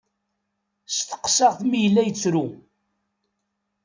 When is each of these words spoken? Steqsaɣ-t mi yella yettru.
Steqsaɣ-t 0.87 1.59
mi 1.65 1.77
yella 1.83 2.01
yettru. 2.07 2.45